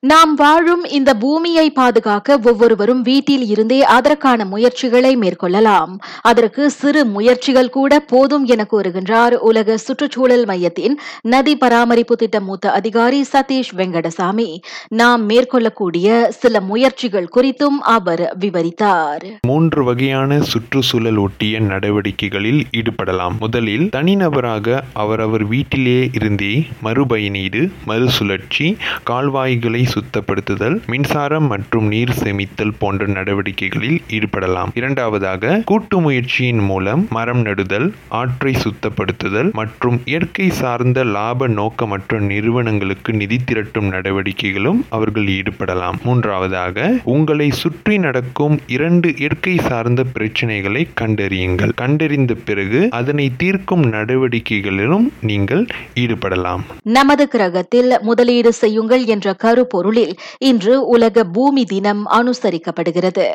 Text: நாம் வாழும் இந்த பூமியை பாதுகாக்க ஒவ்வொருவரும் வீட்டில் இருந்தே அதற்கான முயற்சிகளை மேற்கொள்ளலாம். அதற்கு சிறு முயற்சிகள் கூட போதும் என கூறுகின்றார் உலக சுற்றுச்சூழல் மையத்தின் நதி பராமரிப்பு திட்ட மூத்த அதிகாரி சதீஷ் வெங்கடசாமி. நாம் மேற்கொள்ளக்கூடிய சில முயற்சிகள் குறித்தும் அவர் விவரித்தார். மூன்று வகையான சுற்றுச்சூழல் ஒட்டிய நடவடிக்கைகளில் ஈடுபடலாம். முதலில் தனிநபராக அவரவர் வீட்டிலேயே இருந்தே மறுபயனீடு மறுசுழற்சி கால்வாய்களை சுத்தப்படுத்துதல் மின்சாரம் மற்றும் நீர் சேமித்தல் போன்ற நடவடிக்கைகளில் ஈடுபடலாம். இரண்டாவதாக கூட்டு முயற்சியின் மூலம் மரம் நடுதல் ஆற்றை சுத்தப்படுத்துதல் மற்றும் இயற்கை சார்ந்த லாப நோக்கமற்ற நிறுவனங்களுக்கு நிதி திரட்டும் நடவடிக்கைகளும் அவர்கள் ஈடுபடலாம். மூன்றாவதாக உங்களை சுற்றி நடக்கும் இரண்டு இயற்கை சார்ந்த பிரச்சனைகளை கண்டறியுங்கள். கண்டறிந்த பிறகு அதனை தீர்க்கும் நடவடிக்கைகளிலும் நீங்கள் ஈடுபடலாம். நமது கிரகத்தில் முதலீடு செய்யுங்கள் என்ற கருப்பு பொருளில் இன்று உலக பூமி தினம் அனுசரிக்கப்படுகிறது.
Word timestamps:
நாம் 0.00 0.34
வாழும் 0.34 0.84
இந்த 0.84 1.14
பூமியை 1.14 1.70
பாதுகாக்க 1.70 2.38
ஒவ்வொருவரும் 2.42 3.02
வீட்டில் 3.02 3.46
இருந்தே 3.46 3.84
அதற்கான 3.84 4.44
முயற்சிகளை 4.44 5.16
மேற்கொள்ளலாம். 5.16 5.98
அதற்கு 6.22 6.70
சிறு 6.70 7.04
முயற்சிகள் 7.04 7.70
கூட 7.70 8.00
போதும் 8.00 8.44
என 8.44 8.66
கூறுகின்றார் 8.72 9.32
உலக 9.32 9.76
சுற்றுச்சூழல் 9.76 10.44
மையத்தின் 10.44 10.98
நதி 11.22 11.56
பராமரிப்பு 11.56 12.16
திட்ட 12.16 12.40
மூத்த 12.40 12.72
அதிகாரி 12.72 13.24
சதீஷ் 13.32 13.72
வெங்கடசாமி. 13.76 14.58
நாம் 14.88 15.28
மேற்கொள்ளக்கூடிய 15.28 16.28
சில 16.28 16.60
முயற்சிகள் 16.60 17.28
குறித்தும் 17.36 17.80
அவர் 17.96 18.36
விவரித்தார். 18.40 19.26
மூன்று 19.46 19.84
வகையான 19.84 20.40
சுற்றுச்சூழல் 20.40 21.16
ஒட்டிய 21.16 21.60
நடவடிக்கைகளில் 21.60 22.62
ஈடுபடலாம். 22.76 23.38
முதலில் 23.38 23.88
தனிநபராக 23.96 24.80
அவரவர் 24.92 25.46
வீட்டிலேயே 25.46 26.08
இருந்தே 26.12 26.66
மறுபயனீடு 26.84 27.68
மறுசுழற்சி 27.84 28.76
கால்வாய்களை 29.10 29.86
சுத்தப்படுத்துதல் 29.94 30.76
மின்சாரம் 30.86 31.46
மற்றும் 31.46 31.86
நீர் 31.86 32.14
சேமித்தல் 32.22 32.74
போன்ற 32.78 33.06
நடவடிக்கைகளில் 33.06 33.98
ஈடுபடலாம். 34.16 34.72
இரண்டாவதாக 34.74 35.62
கூட்டு 35.64 36.00
முயற்சியின் 36.00 36.62
மூலம் 36.70 37.06
மரம் 37.10 37.42
நடுதல் 37.42 37.88
ஆற்றை 38.20 38.54
சுத்தப்படுத்துதல் 38.64 39.50
மற்றும் 39.52 39.96
இயற்கை 40.04 40.48
சார்ந்த 40.50 41.04
லாப 41.04 41.48
நோக்கமற்ற 41.48 42.20
நிறுவனங்களுக்கு 42.30 43.12
நிதி 43.12 43.38
திரட்டும் 43.44 43.88
நடவடிக்கைகளும் 43.88 44.80
அவர்கள் 44.88 45.28
ஈடுபடலாம். 45.36 45.98
மூன்றாவதாக 46.04 46.88
உங்களை 47.14 47.50
சுற்றி 47.62 47.98
நடக்கும் 47.98 48.56
இரண்டு 48.66 49.08
இயற்கை 49.16 49.56
சார்ந்த 49.68 50.04
பிரச்சனைகளை 50.14 50.84
கண்டறியுங்கள். 51.00 51.74
கண்டறிந்த 51.74 52.34
பிறகு 52.48 52.80
அதனை 52.90 53.26
தீர்க்கும் 53.36 53.84
நடவடிக்கைகளிலும் 53.92 55.06
நீங்கள் 55.30 55.64
ஈடுபடலாம். 55.94 56.62
நமது 56.98 57.26
கிரகத்தில் 57.28 57.92
முதலீடு 58.00 58.52
செய்யுங்கள் 58.62 59.04
என்ற 59.14 59.34
கருப்பு 59.44 59.77
பொருளில் 59.78 60.14
இன்று 60.50 60.76
உலக 60.86 61.24
பூமி 61.36 61.64
தினம் 61.74 62.04
அனுசரிக்கப்படுகிறது. 62.20 63.28